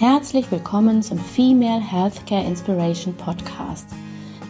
Herzlich 0.00 0.50
willkommen 0.50 1.02
zum 1.02 1.18
Female 1.18 1.82
Healthcare 1.82 2.46
Inspiration 2.46 3.12
Podcast, 3.12 3.86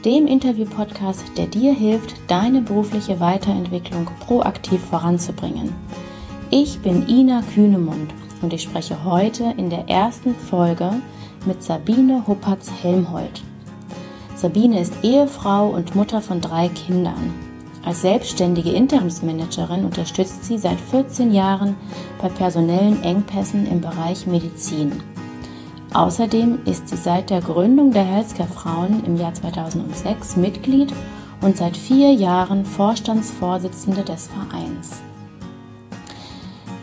dem 0.05 0.29
Interview-Podcast, 0.29 1.25
der 1.37 1.49
dir 1.49 1.75
hilft, 1.75 2.15
deine 2.29 2.63
berufliche 2.63 3.19
Weiterentwicklung 3.19 4.09
proaktiv 4.21 4.81
voranzubringen. 4.81 5.75
Ich 6.51 6.79
bin 6.79 7.09
Ina 7.09 7.43
Kühnemund 7.53 8.15
und 8.43 8.53
ich 8.53 8.63
spreche 8.63 9.05
heute 9.05 9.53
in 9.57 9.71
der 9.71 9.89
ersten 9.89 10.37
Folge 10.37 10.93
mit 11.45 11.65
Sabine 11.65 12.25
Huppertz-Helmholt. 12.29 13.43
Sabine 14.37 14.79
ist 14.79 14.95
Ehefrau 15.03 15.71
und 15.71 15.97
Mutter 15.97 16.23
von 16.23 16.41
drei 16.41 16.69
Kindern. 16.69 17.35
Als 17.85 18.03
selbstständige 18.03 18.71
Interimsmanagerin 18.71 19.85
unterstützt 19.85 20.45
sie 20.45 20.59
seit 20.59 20.79
14 20.79 21.33
Jahren 21.33 21.75
bei 22.23 22.29
personellen 22.29 23.03
Engpässen 23.03 23.67
im 23.67 23.81
Bereich 23.81 24.29
Medizin. 24.29 24.93
Außerdem 25.93 26.61
ist 26.67 26.89
sie 26.89 26.97
seit 26.97 27.31
der 27.31 27.41
Gründung 27.41 27.91
der 27.91 28.05
Healthcare 28.05 28.49
Frauen 28.49 29.03
im 29.05 29.17
Jahr 29.17 29.35
2006 29.35 30.37
Mitglied 30.37 30.93
und 31.41 31.57
seit 31.57 31.77
vier 31.77 32.13
Jahren 32.13 32.65
Vorstandsvorsitzende 32.65 34.03
des 34.03 34.29
Vereins. 34.29 35.01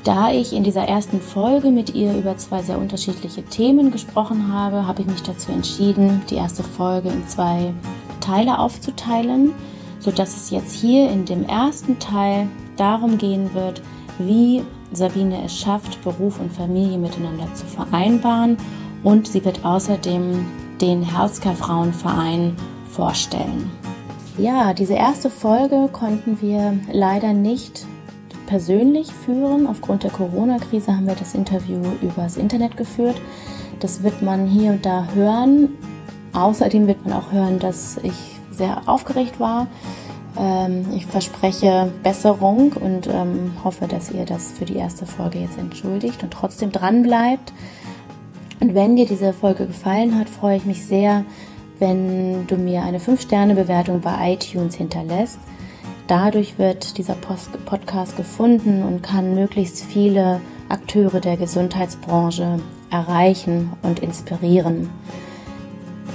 Da 0.04 0.32
ich 0.32 0.52
in 0.52 0.64
dieser 0.64 0.84
ersten 0.84 1.22
Folge 1.22 1.70
mit 1.70 1.96
ihr 1.96 2.18
über 2.18 2.36
zwei 2.36 2.62
sehr 2.62 2.78
unterschiedliche 2.78 3.44
Themen 3.44 3.92
gesprochen 3.92 4.52
habe, 4.52 4.86
habe 4.86 5.02
ich 5.02 5.08
mich 5.08 5.24
dazu 5.24 5.54
entschieden, 5.54 6.22
die 6.30 6.36
erste 6.36 6.64
Folge 6.64 7.10
in 7.10 7.26
zwei 7.28 7.74
Teile 8.20 8.60
aufzuteilen, 8.60 9.54
sodass 10.00 10.36
es 10.36 10.50
jetzt 10.50 10.74
hier 10.74 11.10
in 11.10 11.24
dem 11.24 11.44
ersten 11.46 11.98
Teil 12.00 12.50
darum 12.76 13.18
gehen 13.18 13.54
wird, 13.54 13.82
wie 14.20 14.64
Sabine 14.92 15.44
es 15.46 15.58
schafft, 15.58 16.02
Beruf 16.04 16.40
und 16.40 16.52
Familie 16.52 16.98
miteinander 16.98 17.54
zu 17.54 17.66
vereinbaren 17.66 18.58
und 19.08 19.26
sie 19.26 19.46
wird 19.46 19.64
außerdem 19.64 20.46
den 20.82 21.02
Healthcare 21.02 21.56
Frauenverein 21.56 22.58
vorstellen. 22.92 23.72
Ja, 24.38 24.74
diese 24.74 24.96
erste 24.96 25.30
Folge 25.30 25.88
konnten 25.94 26.42
wir 26.42 26.78
leider 26.92 27.32
nicht 27.32 27.86
persönlich 28.48 29.14
führen. 29.14 29.66
Aufgrund 29.66 30.04
der 30.04 30.12
Corona-Krise 30.12 30.94
haben 30.94 31.08
wir 31.08 31.16
das 31.16 31.36
Interview 31.36 31.80
übers 32.02 32.36
Internet 32.36 32.76
geführt. 32.76 33.16
Das 33.80 34.04
wird 34.04 34.22
man 34.22 34.46
hier 34.46 34.72
und 34.72 34.86
da 34.86 35.08
hören. 35.16 35.70
Außerdem 36.34 36.86
wird 36.88 37.06
man 37.06 37.14
auch 37.14 37.32
hören, 37.32 37.60
dass 37.60 37.96
ich 38.04 38.38
sehr 38.52 38.82
aufgeregt 38.88 39.40
war. 39.40 39.68
Ähm, 40.38 40.86
ich 40.94 41.06
verspreche 41.06 41.94
Besserung 42.04 42.74
und 42.74 43.08
ähm, 43.08 43.54
hoffe, 43.64 43.88
dass 43.88 44.12
ihr 44.12 44.26
das 44.26 44.52
für 44.52 44.66
die 44.66 44.76
erste 44.76 45.06
Folge 45.06 45.40
jetzt 45.40 45.58
entschuldigt 45.58 46.24
und 46.24 46.32
trotzdem 46.32 46.74
dran 46.74 47.04
bleibt. 47.04 47.54
Und 48.60 48.74
wenn 48.74 48.96
dir 48.96 49.06
diese 49.06 49.34
Folge 49.34 49.68
gefallen 49.68 50.18
hat, 50.18 50.30
freue 50.30 50.58
ich 50.58 50.66
mich 50.66 50.86
sehr, 50.86 51.26
wenn 51.80 52.48
du 52.48 52.58
mir 52.58 52.82
eine 52.82 53.00
5-Sterne-Bewertung 53.00 54.02
bei 54.02 54.34
iTunes 54.34 54.76
hinterlässt. 54.76 55.40
Dadurch 56.08 56.58
wird 56.58 56.98
dieser 56.98 57.16
Podcast 57.16 58.18
gefunden 58.18 58.82
und 58.82 59.04
kann 59.04 59.36
möglichst 59.36 59.84
viele 59.84 60.42
Akteure 60.70 61.20
der 61.20 61.38
Gesundheitsbranche 61.38 62.60
erreichen 62.90 63.74
und 63.84 64.00
inspirieren. 64.00 64.90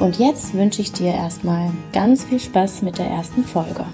Und 0.00 0.18
jetzt 0.18 0.54
wünsche 0.54 0.82
ich 0.82 0.92
dir 0.92 1.12
erstmal 1.12 1.70
ganz 1.92 2.24
viel 2.24 2.40
Spaß 2.40 2.82
mit 2.82 2.98
der 2.98 3.06
ersten 3.06 3.44
Folge. 3.44 3.84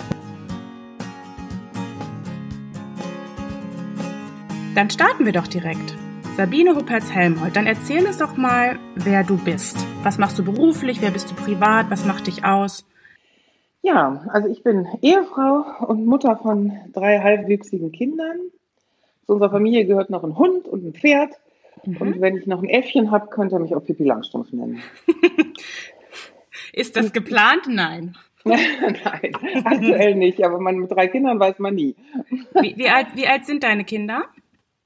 Dann 4.74 4.88
starten 4.88 5.26
wir 5.26 5.32
doch 5.32 5.48
direkt. 5.48 5.96
Sabine 6.38 6.76
Huppertz-Helmholt, 6.76 7.56
dann 7.56 7.66
erzähl 7.66 8.06
uns 8.06 8.18
doch 8.18 8.36
mal, 8.36 8.78
wer 8.94 9.24
du 9.24 9.36
bist. 9.36 9.76
Was 10.04 10.18
machst 10.18 10.38
du 10.38 10.44
beruflich? 10.44 11.02
Wer 11.02 11.10
bist 11.10 11.28
du 11.28 11.34
privat? 11.34 11.90
Was 11.90 12.04
macht 12.04 12.28
dich 12.28 12.44
aus? 12.44 12.86
Ja, 13.82 14.24
also 14.28 14.46
ich 14.46 14.62
bin 14.62 14.86
Ehefrau 15.02 15.64
und 15.88 16.06
Mutter 16.06 16.36
von 16.36 16.70
drei 16.92 17.18
halbwüchsigen 17.18 17.90
Kindern. 17.90 18.36
Zu 19.26 19.32
unserer 19.32 19.50
Familie 19.50 19.84
gehört 19.84 20.10
noch 20.10 20.22
ein 20.22 20.38
Hund 20.38 20.68
und 20.68 20.84
ein 20.84 20.94
Pferd. 20.94 21.34
Mhm. 21.84 21.96
Und 21.96 22.20
wenn 22.20 22.36
ich 22.36 22.46
noch 22.46 22.62
ein 22.62 22.68
Äffchen 22.68 23.10
habe, 23.10 23.26
könnte 23.30 23.56
er 23.56 23.58
mich 23.58 23.74
auch 23.74 23.84
Pippi 23.84 24.04
Langstrumpf 24.04 24.52
nennen. 24.52 24.80
Ist 26.72 26.94
das 26.94 27.12
geplant? 27.12 27.62
Nein. 27.66 28.16
Nein, 28.44 29.64
aktuell 29.64 30.14
nicht, 30.14 30.44
aber 30.44 30.60
man, 30.60 30.78
mit 30.78 30.92
drei 30.92 31.08
Kindern 31.08 31.40
weiß 31.40 31.58
man 31.58 31.74
nie. 31.74 31.96
Wie, 32.60 32.76
wie, 32.76 32.88
alt, 32.88 33.08
wie 33.14 33.26
alt 33.26 33.44
sind 33.44 33.64
deine 33.64 33.82
Kinder? 33.82 34.26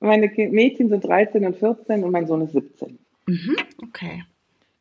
Meine 0.03 0.29
Mädchen 0.29 0.89
sind 0.89 1.05
13 1.05 1.47
und 1.47 1.57
14 1.57 2.03
und 2.03 2.11
mein 2.11 2.27
Sohn 2.27 2.43
ist 2.43 2.53
17. 2.53 2.99
Mhm, 3.27 3.57
okay. 3.83 4.25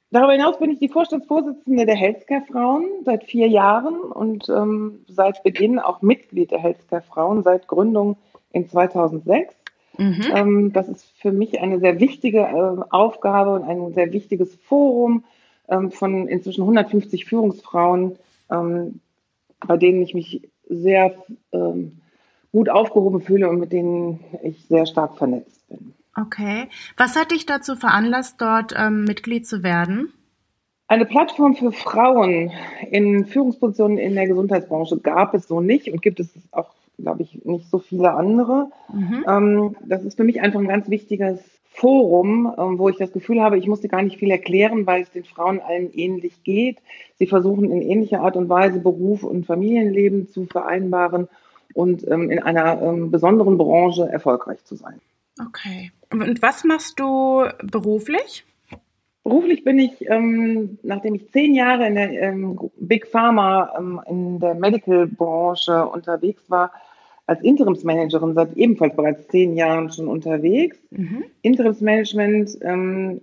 Darüber 0.09 0.33
hinaus 0.33 0.59
bin 0.59 0.71
ich 0.71 0.79
die 0.79 0.89
Vorstandsvorsitzende 0.89 1.85
der 1.85 1.95
Healthcare 1.95 2.43
Frauen 2.51 2.85
seit 3.05 3.23
vier 3.23 3.47
Jahren 3.47 3.95
und 3.95 4.49
ähm, 4.49 5.05
seit 5.07 5.41
Beginn 5.43 5.79
auch 5.79 6.01
Mitglied 6.01 6.51
der 6.51 6.59
Healthcare 6.59 7.01
Frauen 7.01 7.43
seit 7.43 7.67
Gründung 7.67 8.17
in 8.51 8.67
2006. 8.67 9.55
Mhm. 9.97 10.23
Ähm, 10.33 10.73
das 10.73 10.89
ist 10.89 11.05
für 11.17 11.31
mich 11.31 11.61
eine 11.61 11.79
sehr 11.79 11.99
wichtige 11.99 12.39
äh, 12.39 12.83
Aufgabe 12.89 13.53
und 13.53 13.63
ein 13.63 13.93
sehr 13.93 14.11
wichtiges 14.11 14.55
Forum 14.55 15.23
ähm, 15.69 15.91
von 15.91 16.27
inzwischen 16.27 16.61
150 16.61 17.25
Führungsfrauen, 17.25 18.17
ähm, 18.49 18.99
bei 19.65 19.77
denen 19.77 20.01
ich 20.01 20.13
mich 20.13 20.49
sehr 20.67 21.15
ähm, 21.53 22.00
gut 22.51 22.69
aufgehoben 22.69 23.21
fühle 23.21 23.49
und 23.49 23.59
mit 23.59 23.71
denen 23.71 24.19
ich 24.43 24.65
sehr 24.67 24.85
stark 24.85 25.17
vernetzt 25.17 25.67
bin. 25.69 25.93
Okay. 26.19 26.67
Was 26.97 27.15
hat 27.15 27.31
dich 27.31 27.45
dazu 27.45 27.75
veranlasst, 27.75 28.41
dort 28.41 28.73
ähm, 28.77 29.05
Mitglied 29.05 29.47
zu 29.47 29.63
werden? 29.63 30.11
Eine 30.87 31.05
Plattform 31.05 31.55
für 31.55 31.71
Frauen 31.71 32.51
in 32.89 33.25
Führungspositionen 33.25 33.97
in 33.97 34.15
der 34.15 34.27
Gesundheitsbranche 34.27 34.97
gab 34.97 35.33
es 35.33 35.47
so 35.47 35.61
nicht 35.61 35.89
und 35.89 36.01
gibt 36.01 36.19
es 36.19 36.29
auch, 36.51 36.73
glaube 36.97 37.21
ich, 37.21 37.45
nicht 37.45 37.69
so 37.69 37.79
viele 37.79 38.13
andere. 38.13 38.71
Mhm. 38.91 39.25
Ähm, 39.25 39.75
das 39.85 40.03
ist 40.03 40.17
für 40.17 40.25
mich 40.25 40.41
einfach 40.41 40.59
ein 40.59 40.67
ganz 40.67 40.89
wichtiges 40.89 41.39
Forum, 41.69 42.53
ähm, 42.57 42.77
wo 42.77 42.89
ich 42.89 42.97
das 42.97 43.13
Gefühl 43.13 43.41
habe, 43.41 43.57
ich 43.57 43.67
musste 43.67 43.87
gar 43.87 44.01
nicht 44.01 44.17
viel 44.17 44.29
erklären, 44.29 44.85
weil 44.85 45.03
es 45.03 45.11
den 45.11 45.23
Frauen 45.23 45.61
allen 45.61 45.93
ähnlich 45.93 46.43
geht. 46.43 46.79
Sie 47.15 47.27
versuchen 47.27 47.71
in 47.71 47.81
ähnlicher 47.81 48.19
Art 48.19 48.35
und 48.35 48.49
Weise 48.49 48.79
Beruf 48.79 49.23
und 49.23 49.45
Familienleben 49.45 50.27
zu 50.27 50.45
vereinbaren 50.45 51.29
und 51.73 52.07
ähm, 52.07 52.29
in 52.29 52.39
einer 52.39 52.81
ähm, 52.81 53.11
besonderen 53.11 53.57
Branche 53.57 54.09
erfolgreich 54.09 54.63
zu 54.63 54.75
sein. 54.75 54.99
Okay. 55.39 55.91
Und 56.11 56.41
was 56.41 56.63
machst 56.63 56.99
du 56.99 57.45
beruflich? 57.63 58.45
Beruflich 59.23 59.63
bin 59.63 59.77
ich, 59.77 60.09
ähm, 60.09 60.79
nachdem 60.81 61.15
ich 61.15 61.31
zehn 61.31 61.53
Jahre 61.53 61.87
in 61.87 61.95
der 61.95 62.11
ähm, 62.11 62.59
Big 62.79 63.07
Pharma 63.07 63.73
ähm, 63.77 64.01
in 64.07 64.39
der 64.39 64.55
Medical-Branche 64.55 65.85
unterwegs 65.87 66.49
war, 66.49 66.71
als 67.27 67.41
Interimsmanagerin 67.43 68.33
seit 68.33 68.57
ebenfalls 68.57 68.95
bereits 68.95 69.27
zehn 69.27 69.55
Jahren 69.55 69.91
schon 69.91 70.07
unterwegs. 70.07 70.77
Mhm. 70.89 71.23
Interimsmanagement, 71.43 72.57
ähm, 72.61 73.21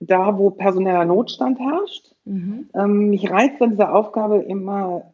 da 0.00 0.36
wo 0.36 0.50
personeller 0.50 1.04
Notstand 1.04 1.60
herrscht. 1.60 2.12
Mhm. 2.24 2.68
Ähm, 2.74 3.10
mich 3.10 3.30
reizt 3.30 3.62
an 3.62 3.70
dieser 3.70 3.94
Aufgabe 3.94 4.38
immer 4.38 5.12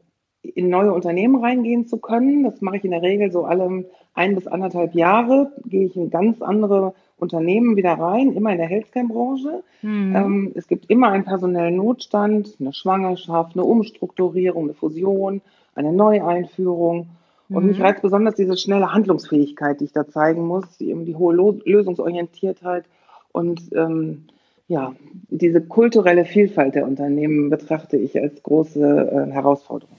in 0.54 0.68
neue 0.68 0.92
Unternehmen 0.92 1.42
reingehen 1.42 1.86
zu 1.86 1.98
können. 1.98 2.44
Das 2.44 2.60
mache 2.60 2.76
ich 2.76 2.84
in 2.84 2.90
der 2.90 3.02
Regel 3.02 3.30
so 3.30 3.44
alle 3.44 3.84
ein 4.14 4.34
bis 4.34 4.46
anderthalb 4.46 4.94
Jahre, 4.94 5.52
gehe 5.64 5.86
ich 5.86 5.96
in 5.96 6.10
ganz 6.10 6.40
andere 6.42 6.94
Unternehmen 7.18 7.76
wieder 7.76 7.92
rein, 7.92 8.32
immer 8.32 8.52
in 8.52 8.58
der 8.58 8.66
Healthcare-Branche. 8.66 9.62
Mhm. 9.82 10.16
Ähm, 10.16 10.52
es 10.54 10.68
gibt 10.68 10.90
immer 10.90 11.10
einen 11.10 11.24
personellen 11.24 11.76
Notstand, 11.76 12.56
eine 12.60 12.72
Schwangerschaft, 12.72 13.54
eine 13.54 13.64
Umstrukturierung, 13.64 14.64
eine 14.64 14.74
Fusion, 14.74 15.40
eine 15.74 15.92
Neueinführung. 15.92 17.08
Und 17.48 17.62
mhm. 17.62 17.70
mich 17.70 17.80
reizt 17.80 18.02
besonders 18.02 18.34
diese 18.34 18.56
schnelle 18.56 18.92
Handlungsfähigkeit, 18.92 19.80
die 19.80 19.84
ich 19.84 19.92
da 19.92 20.06
zeigen 20.06 20.46
muss, 20.46 20.64
die, 20.78 20.92
die 21.04 21.14
hohe 21.14 21.34
Lo 21.34 21.58
Lösungsorientiertheit 21.64 22.84
und 23.32 23.60
ähm, 23.74 24.24
ja, 24.68 24.94
diese 25.28 25.60
kulturelle 25.60 26.24
Vielfalt 26.24 26.74
der 26.74 26.86
Unternehmen 26.86 27.50
betrachte 27.50 27.96
ich 27.96 28.18
als 28.18 28.42
große 28.42 29.28
äh, 29.28 29.32
Herausforderung. 29.32 29.96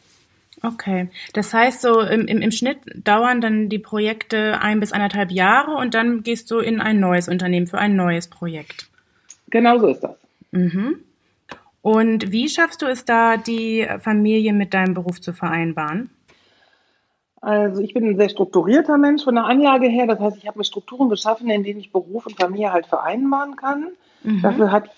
Okay, 0.63 1.09
das 1.33 1.53
heißt 1.53 1.81
so 1.81 2.01
im, 2.01 2.27
im, 2.27 2.41
im 2.41 2.51
Schnitt 2.51 2.79
dauern 2.95 3.41
dann 3.41 3.69
die 3.69 3.79
Projekte 3.79 4.59
ein 4.59 4.79
bis 4.79 4.91
anderthalb 4.91 5.31
Jahre 5.31 5.75
und 5.75 5.93
dann 5.93 6.23
gehst 6.23 6.49
du 6.49 6.59
in 6.59 6.81
ein 6.81 6.99
neues 6.99 7.27
Unternehmen 7.27 7.67
für 7.67 7.77
ein 7.77 7.95
neues 7.95 8.27
Projekt. 8.27 8.89
Genau 9.49 9.77
so 9.77 9.87
ist 9.87 10.03
das. 10.03 10.15
Mhm. 10.51 11.03
Und 11.81 12.31
wie 12.31 12.49
schaffst 12.49 12.81
du 12.81 12.87
es 12.87 13.05
da, 13.05 13.37
die 13.37 13.87
Familie 13.99 14.51
mit 14.53 14.73
deinem 14.73 14.93
Beruf 14.93 15.21
zu 15.21 15.31
vereinbaren? 15.31 16.09
Also 17.39 17.81
ich 17.81 17.93
bin 17.93 18.05
ein 18.05 18.17
sehr 18.17 18.29
strukturierter 18.29 18.97
Mensch 18.97 19.23
von 19.23 19.35
der 19.35 19.45
Anlage 19.45 19.87
her. 19.87 20.07
Das 20.07 20.19
heißt, 20.19 20.37
ich 20.37 20.47
habe 20.47 20.57
mir 20.57 20.65
Strukturen 20.65 21.07
geschaffen, 21.07 21.49
in 21.49 21.63
denen 21.63 21.79
ich 21.79 21.91
Beruf 21.91 22.25
und 22.25 22.35
Familie 22.35 22.73
halt 22.73 22.87
vereinbaren 22.87 23.55
kann. 23.55 23.89
Mhm. 24.23 24.41
Dafür 24.41 24.71
hat 24.71 24.89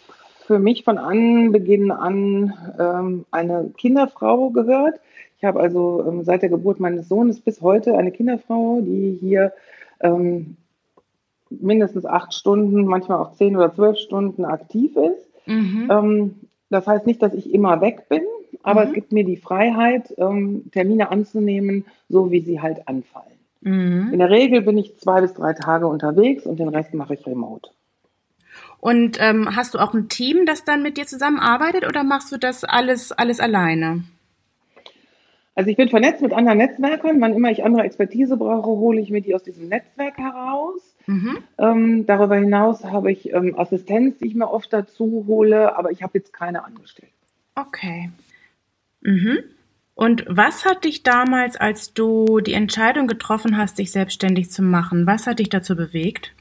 für 0.47 0.57
mich 0.57 0.83
von 0.83 0.97
Anbeginn 0.97 1.91
an 1.91 2.53
ähm, 2.79 3.25
eine 3.29 3.71
Kinderfrau 3.77 4.49
gehört. 4.49 4.99
Ich 5.39 5.45
habe 5.45 5.59
also 5.61 6.05
ähm, 6.05 6.23
seit 6.25 6.41
der 6.41 6.49
Geburt 6.49 6.81
meines 6.81 7.07
Sohnes 7.07 7.39
bis 7.39 7.61
heute 7.61 7.97
eine 7.97 8.11
Kinderfrau, 8.11 8.81
die 8.81 9.17
hier 9.21 9.53
ähm, 10.01 10.57
mindestens 11.49 12.05
acht 12.05 12.33
Stunden, 12.33 12.85
manchmal 12.85 13.19
auch 13.19 13.33
zehn 13.33 13.55
oder 13.55 13.73
zwölf 13.73 13.97
Stunden 13.97 14.43
aktiv 14.43 14.95
ist. 14.97 15.47
Mhm. 15.47 15.87
Ähm, 15.89 16.35
das 16.69 16.85
heißt 16.85 17.07
nicht, 17.07 17.21
dass 17.21 17.33
ich 17.33 17.53
immer 17.53 17.79
weg 17.79 18.09
bin, 18.09 18.21
aber 18.63 18.81
mhm. 18.81 18.87
es 18.87 18.93
gibt 18.93 19.11
mir 19.13 19.23
die 19.23 19.37
Freiheit, 19.37 20.13
ähm, 20.17 20.69
Termine 20.71 21.09
anzunehmen, 21.09 21.85
so 22.09 22.31
wie 22.31 22.41
sie 22.41 22.61
halt 22.61 22.87
anfallen. 22.89 23.39
Mhm. 23.61 24.09
In 24.11 24.19
der 24.19 24.29
Regel 24.29 24.61
bin 24.61 24.77
ich 24.77 24.97
zwei 24.97 25.21
bis 25.21 25.33
drei 25.33 25.53
Tage 25.53 25.87
unterwegs 25.87 26.45
und 26.45 26.59
den 26.59 26.67
Rest 26.67 26.93
mache 26.93 27.13
ich 27.13 27.25
remote. 27.25 27.69
Und 28.81 29.17
ähm, 29.21 29.55
hast 29.55 29.73
du 29.73 29.79
auch 29.79 29.93
ein 29.93 30.09
Team, 30.09 30.45
das 30.45 30.65
dann 30.65 30.83
mit 30.83 30.97
dir 30.97 31.05
zusammenarbeitet 31.05 31.85
oder 31.87 32.03
machst 32.03 32.31
du 32.31 32.37
das 32.37 32.65
alles, 32.65 33.13
alles 33.13 33.39
alleine? 33.39 34.03
Also 35.59 35.71
ich 35.71 35.75
bin 35.75 35.89
vernetzt 35.89 36.21
mit 36.21 36.31
anderen 36.31 36.59
Netzwerkern. 36.59 37.19
Wann 37.19 37.33
immer 37.33 37.51
ich 37.51 37.65
andere 37.65 37.83
Expertise 37.83 38.37
brauche, 38.37 38.69
hole 38.69 39.01
ich 39.01 39.09
mir 39.09 39.19
die 39.19 39.35
aus 39.35 39.43
diesem 39.43 39.67
Netzwerk 39.67 40.17
heraus. 40.17 40.95
Mhm. 41.05 41.37
Ähm, 41.57 42.05
darüber 42.05 42.37
hinaus 42.37 42.85
habe 42.85 43.11
ich 43.11 43.33
ähm, 43.33 43.59
Assistenz, 43.59 44.19
die 44.19 44.27
ich 44.27 44.35
mir 44.35 44.49
oft 44.49 44.71
dazu 44.71 45.25
hole, 45.27 45.77
aber 45.77 45.91
ich 45.91 46.01
habe 46.01 46.17
jetzt 46.17 46.31
keine 46.31 46.63
angestellt. 46.63 47.11
Okay. 47.55 48.09
Mhm. 49.01 49.39
Und 49.95 50.23
was 50.29 50.63
hat 50.63 50.85
dich 50.85 51.03
damals, 51.03 51.57
als 51.57 51.93
du 51.93 52.39
die 52.39 52.53
Entscheidung 52.53 53.07
getroffen 53.07 53.57
hast, 53.57 53.79
dich 53.79 53.91
selbstständig 53.91 54.51
zu 54.51 54.61
machen, 54.61 55.07
was 55.07 55.27
hat 55.27 55.39
dich 55.39 55.49
dazu 55.49 55.75
bewegt? 55.75 56.33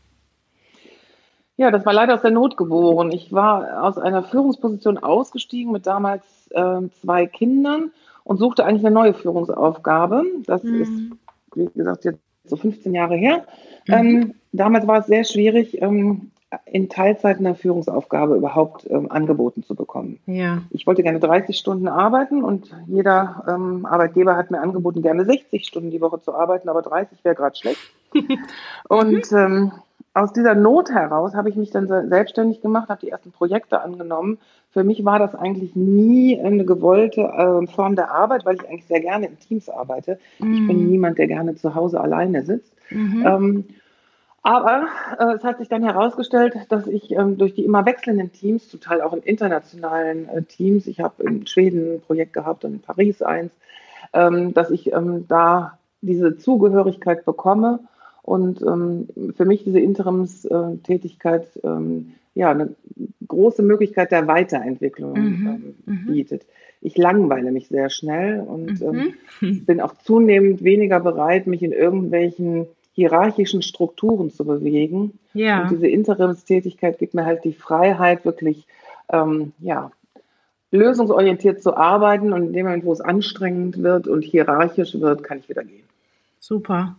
Ja, 1.56 1.72
das 1.72 1.84
war 1.84 1.92
leider 1.92 2.14
aus 2.14 2.22
der 2.22 2.30
Not 2.30 2.56
geboren. 2.56 3.10
Ich 3.10 3.32
war 3.32 3.82
aus 3.82 3.98
einer 3.98 4.22
Führungsposition 4.22 4.96
ausgestiegen 4.96 5.72
mit 5.72 5.88
damals 5.88 6.22
äh, 6.52 6.88
zwei 7.00 7.26
Kindern 7.26 7.90
und 8.28 8.36
suchte 8.36 8.66
eigentlich 8.66 8.84
eine 8.84 8.94
neue 8.94 9.14
Führungsaufgabe. 9.14 10.22
Das 10.44 10.62
mhm. 10.62 10.82
ist, 10.82 10.92
wie 11.54 11.70
gesagt, 11.74 12.04
jetzt 12.04 12.20
so 12.44 12.56
15 12.56 12.94
Jahre 12.94 13.16
her. 13.16 13.46
Mhm. 13.86 13.94
Ähm, 13.94 14.34
damals 14.52 14.86
war 14.86 14.98
es 14.98 15.06
sehr 15.06 15.24
schwierig, 15.24 15.80
ähm, 15.80 16.30
in 16.66 16.90
Teilzeit 16.90 17.38
eine 17.38 17.54
Führungsaufgabe 17.54 18.36
überhaupt 18.36 18.86
ähm, 18.90 19.10
angeboten 19.10 19.62
zu 19.62 19.74
bekommen. 19.74 20.18
Ja. 20.26 20.58
Ich 20.70 20.86
wollte 20.86 21.02
gerne 21.02 21.20
30 21.20 21.56
Stunden 21.56 21.88
arbeiten 21.88 22.44
und 22.44 22.70
jeder 22.86 23.44
ähm, 23.48 23.86
Arbeitgeber 23.86 24.36
hat 24.36 24.50
mir 24.50 24.60
angeboten, 24.60 25.00
gerne 25.00 25.24
60 25.24 25.66
Stunden 25.66 25.90
die 25.90 26.02
Woche 26.02 26.20
zu 26.20 26.34
arbeiten, 26.34 26.68
aber 26.68 26.82
30 26.82 27.24
wäre 27.24 27.34
gerade 27.34 27.56
schlecht. 27.56 27.80
und 28.88 29.32
ähm, 29.32 29.72
aus 30.12 30.34
dieser 30.34 30.54
Not 30.54 30.90
heraus 30.90 31.34
habe 31.34 31.48
ich 31.48 31.56
mich 31.56 31.70
dann 31.70 31.86
selbstständig 31.86 32.60
gemacht, 32.60 32.90
habe 32.90 33.00
die 33.00 33.10
ersten 33.10 33.32
Projekte 33.32 33.80
angenommen. 33.80 34.38
Für 34.78 34.84
mich 34.84 35.04
war 35.04 35.18
das 35.18 35.34
eigentlich 35.34 35.74
nie 35.74 36.40
eine 36.40 36.64
gewollte 36.64 37.22
äh, 37.22 37.66
Form 37.66 37.96
der 37.96 38.12
Arbeit, 38.12 38.46
weil 38.46 38.54
ich 38.54 38.68
eigentlich 38.68 38.86
sehr 38.86 39.00
gerne 39.00 39.26
in 39.26 39.36
Teams 39.40 39.68
arbeite. 39.68 40.20
Mhm. 40.38 40.54
Ich 40.54 40.66
bin 40.68 40.84
mhm. 40.84 40.88
niemand, 40.88 41.18
der 41.18 41.26
gerne 41.26 41.56
zu 41.56 41.74
Hause 41.74 42.00
alleine 42.00 42.44
sitzt. 42.44 42.72
Mhm. 42.88 43.26
Ähm, 43.26 43.64
aber 44.44 44.86
äh, 45.18 45.34
es 45.34 45.42
hat 45.42 45.58
sich 45.58 45.68
dann 45.68 45.82
herausgestellt, 45.82 46.54
dass 46.68 46.86
ich 46.86 47.10
ähm, 47.10 47.38
durch 47.38 47.54
die 47.54 47.64
immer 47.64 47.86
wechselnden 47.86 48.30
Teams, 48.30 48.68
zum 48.68 48.80
Teil 48.80 49.00
auch 49.00 49.12
in 49.12 49.22
internationalen 49.22 50.28
äh, 50.28 50.42
Teams, 50.42 50.86
ich 50.86 51.00
habe 51.00 51.24
in 51.24 51.44
Schweden 51.48 51.94
ein 51.94 52.00
Projekt 52.00 52.34
gehabt 52.34 52.64
und 52.64 52.74
in 52.74 52.80
Paris 52.80 53.20
eins, 53.20 53.50
ähm, 54.12 54.54
dass 54.54 54.70
ich 54.70 54.92
ähm, 54.92 55.26
da 55.26 55.76
diese 56.02 56.36
Zugehörigkeit 56.36 57.24
bekomme 57.24 57.80
und 58.22 58.62
ähm, 58.62 59.08
für 59.36 59.44
mich 59.44 59.64
diese 59.64 59.80
Interimstätigkeit 59.80 61.48
ähm, 61.64 62.12
ja 62.38 62.50
eine 62.50 62.74
große 63.26 63.62
Möglichkeit 63.62 64.12
der 64.12 64.26
Weiterentwicklung 64.26 65.12
mhm. 65.12 65.46
Ähm, 65.46 65.74
mhm. 65.84 66.06
bietet. 66.06 66.46
Ich 66.80 66.96
langweile 66.96 67.50
mich 67.50 67.68
sehr 67.68 67.90
schnell 67.90 68.40
und 68.40 68.80
mhm. 68.80 69.64
bin 69.66 69.80
auch 69.80 69.94
zunehmend 69.98 70.62
weniger 70.62 71.00
bereit, 71.00 71.48
mich 71.48 71.62
in 71.62 71.72
irgendwelchen 71.72 72.66
hierarchischen 72.92 73.62
Strukturen 73.62 74.30
zu 74.30 74.44
bewegen. 74.44 75.18
Ja. 75.34 75.62
Und 75.62 75.72
diese 75.72 75.88
Interimstätigkeit 75.88 76.98
gibt 76.98 77.14
mir 77.14 77.24
halt 77.24 77.44
die 77.44 77.52
Freiheit, 77.52 78.24
wirklich 78.24 78.66
ähm, 79.12 79.52
ja, 79.58 79.90
lösungsorientiert 80.70 81.60
zu 81.60 81.76
arbeiten. 81.76 82.32
Und 82.32 82.46
in 82.46 82.52
dem 82.52 82.66
Moment, 82.66 82.84
wo 82.84 82.92
es 82.92 83.00
anstrengend 83.00 83.82
wird 83.82 84.06
und 84.06 84.22
hierarchisch 84.22 84.94
wird, 85.00 85.24
kann 85.24 85.38
ich 85.38 85.48
wieder 85.48 85.64
gehen. 85.64 85.84
Super. 86.38 86.96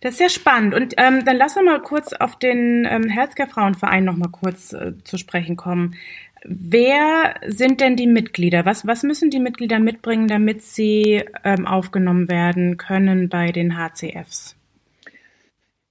Das 0.00 0.12
ist 0.12 0.18
sehr 0.18 0.28
spannend. 0.28 0.74
Und 0.74 0.94
ähm, 0.96 1.24
dann 1.24 1.36
lass 1.36 1.56
uns 1.56 1.66
mal 1.66 1.80
kurz 1.80 2.12
auf 2.12 2.36
den 2.36 2.86
ähm, 2.88 3.08
Healthcare 3.08 3.48
Frauenverein 3.48 4.04
noch 4.04 4.16
mal 4.16 4.30
kurz 4.30 4.72
äh, 4.72 4.92
zu 5.04 5.18
sprechen 5.18 5.56
kommen. 5.56 5.96
Wer 6.44 7.34
sind 7.46 7.80
denn 7.80 7.96
die 7.96 8.06
Mitglieder? 8.06 8.66
Was, 8.66 8.86
was 8.86 9.02
müssen 9.02 9.30
die 9.30 9.40
Mitglieder 9.40 9.78
mitbringen, 9.78 10.28
damit 10.28 10.62
sie 10.62 11.24
ähm, 11.42 11.66
aufgenommen 11.66 12.28
werden 12.28 12.76
können 12.76 13.30
bei 13.30 13.50
den 13.50 13.78
HCFs? 13.78 14.54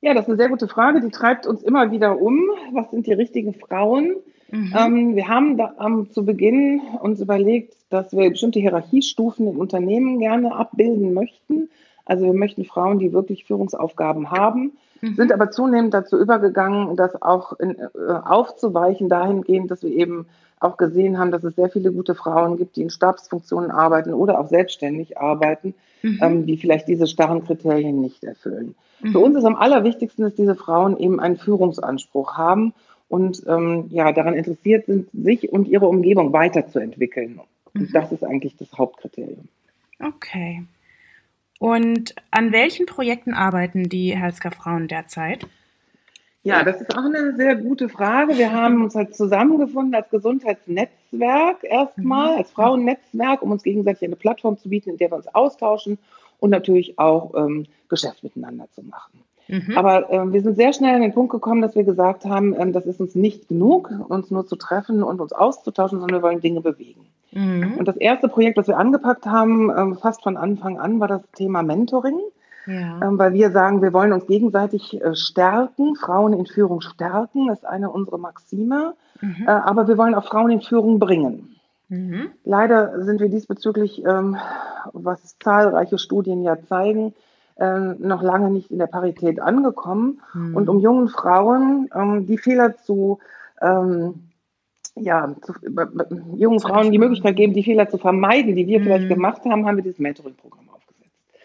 Ja, 0.02 0.14
das 0.14 0.24
ist 0.24 0.30
eine 0.30 0.38
sehr 0.38 0.50
gute 0.50 0.68
Frage. 0.68 1.02
Die 1.02 1.10
treibt 1.10 1.48
uns 1.48 1.64
immer 1.64 1.92
wieder 1.92 2.20
um. 2.22 2.40
Was 2.74 2.92
sind 2.92 3.08
die 3.08 3.14
richtigen 3.14 3.54
Frauen? 3.54 4.18
Mhm. 4.52 4.74
Ähm, 4.78 5.16
wir 5.16 5.28
haben 5.28 5.58
da, 5.58 5.74
ähm, 5.84 6.10
zu 6.12 6.24
Beginn 6.24 6.82
uns 7.02 7.20
überlegt, 7.20 7.74
dass 7.90 8.16
wir 8.16 8.30
bestimmte 8.30 8.60
Hierarchiestufen 8.60 9.48
in 9.48 9.58
Unternehmen 9.58 10.20
gerne 10.20 10.56
abbilden 10.56 11.14
möchten. 11.14 11.70
Also 12.06 12.26
wir 12.26 12.34
möchten 12.34 12.66
Frauen, 12.66 13.00
die 13.00 13.14
wirklich 13.14 13.46
Führungsaufgaben 13.46 14.32
haben, 14.32 14.74
mhm. 15.02 15.16
sind 15.16 15.32
aber 15.32 15.52
zunehmend 15.52 15.94
dazu 15.94 16.20
übergegangen, 16.20 16.96
das 16.96 17.22
auch 17.22 17.54
in, 17.60 17.78
äh, 17.80 17.88
aufzuweichen, 18.26 19.10
dahingehend, 19.10 19.72
dass 19.72 19.84
wir 19.84 19.92
eben 19.92 20.26
auch 20.60 20.78
gesehen 20.78 21.18
haben, 21.18 21.32
dass 21.32 21.44
es 21.44 21.56
sehr 21.56 21.70
viele 21.70 21.92
gute 21.92 22.16
Frauen 22.16 22.58
gibt, 22.58 22.78
die 22.78 22.84
in 22.84 22.90
Stabsfunktionen 22.90 23.70
arbeiten 23.70 24.14
oder 24.14 24.40
auch 24.40 24.48
selbstständig 24.48 25.18
arbeiten, 25.18 25.74
mhm. 26.02 26.20
ähm, 26.22 26.46
die 26.46 26.58
vielleicht 26.58 26.88
diese 26.88 27.08
starren 27.08 27.44
Kriterien 27.46 28.00
nicht 28.02 28.24
erfüllen. 28.24 28.76
Mhm. 29.02 29.12
Für 29.12 29.20
uns 29.20 29.38
ist 29.38 29.46
am 29.46 29.56
allerwichtigsten, 29.56 30.24
dass 30.24 30.36
diese 30.36 30.56
Frauen 30.56 30.98
eben 30.98 31.20
einen 31.20 31.38
Führungsanspruch 31.38 32.38
haben 32.38 32.74
und 33.10 33.44
ähm, 33.48 33.86
ja, 33.90 34.12
daran 34.12 34.34
interessiert 34.34 34.86
sind, 34.86 35.10
sich 35.14 35.52
und 35.52 35.68
ihre 35.68 35.88
Umgebung 35.88 36.34
weiterzuentwickeln. 36.34 37.40
Und 37.74 37.82
mhm. 37.82 37.90
das 37.94 38.12
ist 38.12 38.24
eigentlich 38.24 38.56
das 38.58 38.72
Hauptkriterium. 38.78 39.48
Okay. 40.00 40.64
Und 41.60 42.16
an 42.32 42.52
welchen 42.52 42.86
Projekten 42.86 43.34
arbeiten 43.34 43.90
die 43.90 44.16
Helsker 44.16 44.52
Frauen 44.52 44.88
derzeit? 44.88 45.48
Ja, 46.44 46.64
das 46.64 46.82
ist 46.82 46.94
auch 46.98 47.06
eine 47.06 47.36
sehr 47.38 47.56
gute 47.56 47.88
Frage. 47.88 48.38
Wir 48.38 48.52
haben 48.52 48.84
uns 48.84 48.96
halt 48.96 49.16
zusammengefunden 49.16 49.96
als 49.96 50.10
Gesundheitsnetzwerk 50.10 51.64
erstmal, 51.64 52.34
mhm. 52.34 52.38
als 52.40 52.52
Frauennetzwerk, 52.52 53.42
um 53.42 53.52
uns 53.52 53.64
gegenseitig 53.64 54.04
eine 54.04 54.18
Plattform 54.18 54.58
zu 54.58 54.68
bieten, 54.68 54.90
in 54.90 54.98
der 54.98 55.10
wir 55.10 55.16
uns 55.16 55.34
austauschen 55.34 55.98
und 56.40 56.50
natürlich 56.50 57.00
auch 57.00 57.34
ähm, 57.36 57.66
Geschäft 57.88 58.24
miteinander 58.24 58.68
zu 58.72 58.84
machen. 58.84 59.24
Mhm. 59.48 59.78
Aber 59.78 60.12
äh, 60.12 60.34
wir 60.34 60.42
sind 60.42 60.58
sehr 60.58 60.74
schnell 60.74 60.96
an 60.96 61.02
den 61.02 61.14
Punkt 61.14 61.32
gekommen, 61.32 61.62
dass 61.62 61.76
wir 61.76 61.86
gesagt 61.86 62.26
haben, 62.26 62.60
ähm, 62.60 62.74
das 62.74 62.86
ist 62.86 63.00
uns 63.00 63.16
nicht 63.16 63.48
genug, 63.48 63.94
uns 64.10 64.30
nur 64.30 64.46
zu 64.46 64.58
treffen 64.58 65.02
und 65.02 65.22
uns 65.22 65.32
auszutauschen, 65.32 66.00
sondern 66.00 66.20
wir 66.20 66.24
wollen 66.24 66.42
Dinge 66.42 66.60
bewegen. 66.60 67.06
Mhm. 67.36 67.76
Und 67.78 67.88
das 67.88 67.98
erste 67.98 68.28
Projekt, 68.28 68.58
das 68.58 68.68
wir 68.68 68.78
angepackt 68.78 69.26
haben, 69.26 69.70
äh, 69.70 69.96
fast 69.96 70.24
von 70.24 70.38
Anfang 70.38 70.80
an, 70.80 71.00
war 71.00 71.08
das 71.08 71.22
Thema 71.36 71.64
Mentoring. 71.64 72.20
Ja. 72.66 73.02
Ähm, 73.02 73.20
weil 73.20 73.34
wir 73.34 73.52
sagen, 73.52 73.82
wir 73.82 73.92
wollen 73.92 74.14
uns 74.14 74.26
gegenseitig 74.26 75.02
äh, 75.02 75.16
stärken, 75.16 75.96
Frauen 75.96 76.34
in 76.34 76.46
Führung 76.46 76.80
stärken, 76.80 77.50
ist 77.50 77.66
eine 77.66 77.90
unserer 77.90 78.18
Maxime, 78.18 78.94
mhm. 79.20 79.44
äh, 79.46 79.52
aber 79.52 79.90
wir 79.90 79.98
wollen 79.98 80.16
auch 80.16 80.26
Frauen 80.26 80.50
in 80.50 80.62
Führung 80.62 80.98
bringen. 80.98 81.58
Mhm. 81.90 82.30
Leider 82.46 83.04
sind 83.04 83.20
wir 83.20 83.30
diesbezüglich, 83.30 84.04
ähm, 84.06 84.38
was 84.94 85.38
zahlreiche 85.40 85.98
Studien 85.98 86.42
ja 86.42 86.58
zeigen, 86.62 87.14
äh, 87.56 87.80
noch 88.00 88.24
lange 88.24 88.50
nicht 88.50 88.72
in 88.72 88.80
der 88.80 88.88
Parität 88.88 89.40
angekommen. 89.40 90.22
Mhm. 90.34 90.56
Und 90.56 90.70
um 90.70 90.80
jungen 90.80 91.10
Frauen 91.10 91.90
ähm, 91.94 92.26
die 92.26 92.38
Fehler 92.38 92.78
zu, 92.78 93.20
ähm, 93.62 94.30
ja, 94.96 95.36
zu, 95.42 95.54
jungen 96.38 96.60
Frauen 96.60 96.92
die 96.92 97.00
Möglichkeit 97.00 97.36
geben, 97.36 97.54
die 97.54 97.64
Fehler 97.64 97.90
zu 97.90 97.98
vermeiden, 97.98 98.56
die 98.56 98.68
wir 98.68 98.82
vielleicht 98.82 99.06
mhm. 99.06 99.10
gemacht 99.10 99.44
haben, 99.46 99.66
haben 99.66 99.78
wir 99.78 99.84
dieses 99.84 100.00
Mentoring-Programm 100.00 100.64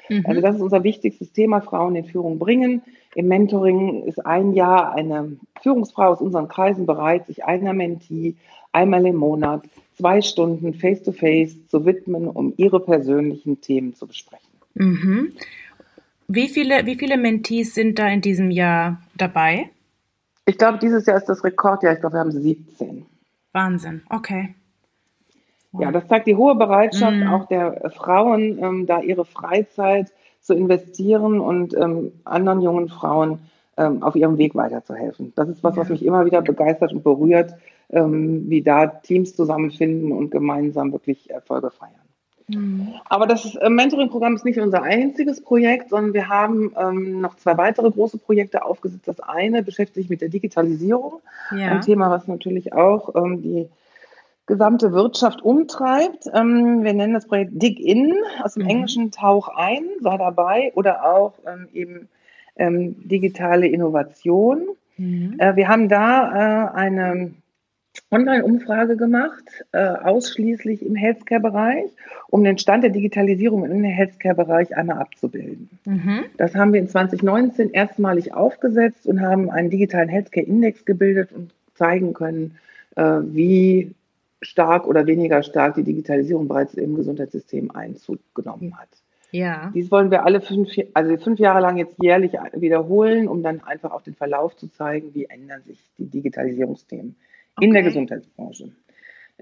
Mhm. 0.08 0.24
Also 0.26 0.40
das 0.40 0.56
ist 0.56 0.62
unser 0.62 0.84
wichtigstes 0.84 1.32
Thema, 1.32 1.60
Frauen 1.60 1.96
in 1.96 2.04
Führung 2.04 2.38
bringen. 2.38 2.82
Im 3.14 3.28
Mentoring 3.28 4.04
ist 4.04 4.24
ein 4.24 4.52
Jahr 4.52 4.94
eine 4.94 5.36
Führungsfrau 5.62 6.08
aus 6.08 6.20
unseren 6.20 6.48
Kreisen 6.48 6.86
bereit, 6.86 7.26
sich 7.26 7.44
einer 7.44 7.72
Mentee 7.72 8.34
einmal 8.72 9.06
im 9.06 9.16
Monat 9.16 9.62
zwei 9.96 10.20
Stunden 10.20 10.74
face-to-face 10.74 11.54
-face 11.54 11.68
zu 11.68 11.84
widmen, 11.84 12.28
um 12.28 12.54
ihre 12.56 12.80
persönlichen 12.80 13.60
Themen 13.60 13.94
zu 13.94 14.06
besprechen. 14.06 14.46
Mhm. 14.74 15.32
Wie 16.28 16.48
viele, 16.48 16.84
wie 16.86 16.96
viele 16.96 17.16
Mentees 17.16 17.74
sind 17.74 17.98
da 17.98 18.06
in 18.08 18.20
diesem 18.20 18.50
Jahr 18.50 19.00
dabei? 19.16 19.70
Ich 20.46 20.58
glaube, 20.58 20.78
dieses 20.78 21.06
Jahr 21.06 21.16
ist 21.16 21.26
das 21.26 21.42
Rekordjahr. 21.42 21.94
Ich 21.94 22.00
glaube, 22.00 22.16
wir 22.16 22.20
haben 22.20 22.30
17. 22.30 23.06
Wahnsinn, 23.52 24.02
okay. 24.10 24.54
Ja, 25.78 25.92
das 25.92 26.08
zeigt 26.08 26.26
die 26.26 26.36
hohe 26.36 26.54
Bereitschaft 26.54 27.16
mhm. 27.16 27.28
auch 27.28 27.46
der 27.46 27.90
Frauen, 27.90 28.58
ähm, 28.62 28.86
da 28.86 29.00
ihre 29.00 29.24
Freizeit 29.24 30.12
zu 30.40 30.54
investieren 30.54 31.40
und 31.40 31.74
ähm, 31.76 32.12
anderen 32.24 32.62
jungen 32.62 32.88
Frauen 32.88 33.40
ähm, 33.76 34.02
auf 34.02 34.16
ihrem 34.16 34.38
Weg 34.38 34.54
weiterzuhelfen. 34.54 35.32
Das 35.36 35.48
ist 35.48 35.62
was, 35.62 35.76
was 35.76 35.88
mich 35.88 36.04
immer 36.04 36.24
wieder 36.24 36.40
begeistert 36.42 36.92
und 36.92 37.04
berührt, 37.04 37.54
ähm, 37.90 38.48
wie 38.48 38.62
da 38.62 38.86
Teams 38.86 39.36
zusammenfinden 39.36 40.12
und 40.12 40.30
gemeinsam 40.30 40.92
wirklich 40.92 41.30
Erfolge 41.30 41.70
feiern. 41.70 42.07
Mhm. 42.48 42.94
Aber 43.04 43.26
das 43.26 43.54
äh, 43.54 43.68
Mentoring-Programm 43.68 44.34
ist 44.34 44.44
nicht 44.44 44.58
unser 44.58 44.82
einziges 44.82 45.40
Projekt, 45.40 45.90
sondern 45.90 46.14
wir 46.14 46.28
haben 46.28 46.72
ähm, 46.78 47.20
noch 47.20 47.36
zwei 47.36 47.56
weitere 47.56 47.90
große 47.90 48.18
Projekte 48.18 48.64
aufgesetzt. 48.64 49.06
Das 49.06 49.20
eine 49.20 49.62
beschäftigt 49.62 49.94
sich 49.94 50.08
mit 50.08 50.20
der 50.20 50.30
Digitalisierung, 50.30 51.20
ja. 51.54 51.68
ein 51.68 51.80
Thema, 51.82 52.10
was 52.10 52.26
natürlich 52.26 52.72
auch 52.72 53.14
ähm, 53.14 53.42
die 53.42 53.68
gesamte 54.46 54.92
Wirtschaft 54.92 55.42
umtreibt. 55.42 56.24
Ähm, 56.32 56.82
wir 56.82 56.94
nennen 56.94 57.14
das 57.14 57.26
Projekt 57.26 57.62
Dig 57.62 57.78
In, 57.78 58.14
aus 58.42 58.54
dem 58.54 58.64
mhm. 58.64 58.70
Englischen 58.70 59.10
Tauch 59.10 59.48
ein, 59.48 59.84
sei 60.00 60.16
dabei, 60.16 60.72
oder 60.74 61.04
auch 61.04 61.34
ähm, 61.46 61.68
eben 61.72 62.08
ähm, 62.56 62.96
digitale 63.08 63.68
Innovation. 63.68 64.62
Mhm. 64.96 65.36
Äh, 65.38 65.54
wir 65.54 65.68
haben 65.68 65.88
da 65.88 66.70
äh, 66.72 66.74
eine 66.74 67.34
Online-Umfrage 68.10 68.96
gemacht, 68.96 69.44
äh, 69.72 69.78
ausschließlich 69.78 70.84
im 70.84 70.94
Healthcare-Bereich, 70.94 71.90
um 72.28 72.44
den 72.44 72.58
Stand 72.58 72.84
der 72.84 72.90
Digitalisierung 72.90 73.64
im 73.64 73.84
Healthcare-Bereich 73.84 74.76
einmal 74.76 74.98
abzubilden. 74.98 75.68
Mhm. 75.84 76.24
Das 76.36 76.54
haben 76.54 76.72
wir 76.72 76.80
in 76.80 76.88
2019 76.88 77.70
erstmalig 77.70 78.32
aufgesetzt 78.32 79.06
und 79.06 79.20
haben 79.20 79.50
einen 79.50 79.70
digitalen 79.70 80.08
Healthcare-Index 80.08 80.84
gebildet 80.84 81.32
und 81.32 81.52
zeigen 81.74 82.14
können, 82.14 82.58
äh, 82.96 83.02
wie 83.02 83.94
stark 84.40 84.86
oder 84.86 85.06
weniger 85.06 85.42
stark 85.42 85.74
die 85.74 85.84
Digitalisierung 85.84 86.48
bereits 86.48 86.74
im 86.74 86.94
Gesundheitssystem 86.94 87.70
Einzug 87.70 88.20
genommen 88.34 88.78
hat. 88.78 88.88
Ja. 89.30 89.70
Dies 89.74 89.90
wollen 89.90 90.10
wir 90.10 90.24
alle 90.24 90.40
fünf, 90.40 90.70
also 90.94 91.16
fünf 91.18 91.38
Jahre 91.38 91.60
lang 91.60 91.76
jetzt 91.76 91.96
jährlich 92.02 92.32
wiederholen, 92.54 93.28
um 93.28 93.42
dann 93.42 93.62
einfach 93.62 93.90
auch 93.90 94.02
den 94.02 94.14
Verlauf 94.14 94.56
zu 94.56 94.68
zeigen, 94.68 95.14
wie 95.14 95.26
ändern 95.26 95.62
sich 95.66 95.78
die 95.98 96.06
Digitalisierungsthemen 96.06 97.16
okay. 97.58 97.66
in 97.66 97.74
der 97.74 97.82
Gesundheitsbranche. 97.82 98.70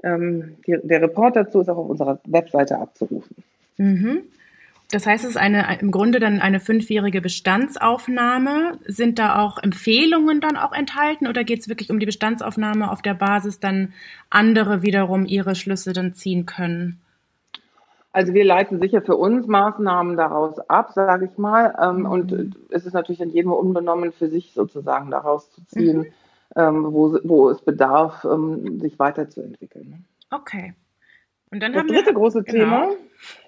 Ähm, 0.03 0.57
die, 0.67 0.79
der 0.83 1.03
Report 1.03 1.37
dazu 1.37 1.61
ist 1.61 1.69
auch 1.69 1.79
auf 1.79 1.89
unserer 1.89 2.21
Webseite 2.27 2.79
abzurufen. 2.79 3.37
Mhm. 3.77 4.23
Das 4.93 5.05
heißt, 5.05 5.25
es 5.25 5.31
ist 5.31 5.37
eine, 5.37 5.81
im 5.81 5.91
Grunde 5.91 6.21
dann 6.21 6.41
eine 6.41 6.61
fünfjährige 6.61 7.21
Bestandsaufnahme. 7.21 8.79
Sind 8.87 9.19
da 9.19 9.41
auch 9.43 9.61
Empfehlungen 9.61 10.41
dann 10.41 10.57
auch 10.57 10.73
enthalten 10.73 11.27
oder 11.27 11.43
geht 11.43 11.61
es 11.61 11.69
wirklich 11.69 11.91
um 11.91 11.99
die 11.99 12.07
Bestandsaufnahme, 12.07 12.91
auf 12.91 13.03
der 13.03 13.15
Basis 13.15 13.59
dann 13.59 13.93
andere 14.31 14.83
wiederum 14.83 15.27
ihre 15.27 15.57
Schlüsse 15.57 15.93
dann 15.93 16.15
ziehen 16.15 16.47
können? 16.47 17.01
Also 18.13 18.33
wir 18.33 18.45
leiten 18.45 18.81
sicher 18.81 19.03
für 19.03 19.17
uns 19.17 19.47
Maßnahmen 19.47 20.17
daraus 20.17 20.59
ab, 20.71 20.93
sage 20.95 21.29
ich 21.31 21.37
mal. 21.37 21.75
Ähm, 21.83 21.99
mhm. 21.99 22.07
Und 22.07 22.57
es 22.71 22.87
ist 22.87 22.95
natürlich 22.95 23.21
an 23.21 23.31
jedem 23.31 23.53
unbenommen 23.53 24.13
für 24.13 24.29
sich 24.29 24.53
sozusagen 24.55 25.11
daraus 25.11 25.51
zu 25.51 25.65
ziehen, 25.67 25.99
mhm. 25.99 26.07
Ähm, 26.55 26.87
wo, 26.93 27.19
wo 27.25 27.51
es 27.51 27.61
bedarf, 27.61 28.25
ähm, 28.25 28.81
sich 28.81 28.99
weiterzuentwickeln. 28.99 30.05
Okay. 30.31 30.75
Und 31.51 31.63
dann 31.63 31.73
das 31.73 31.81
haben 31.81 31.89
dritte 31.89 32.07
wir, 32.07 32.15
große 32.15 32.43
genau. 32.43 32.91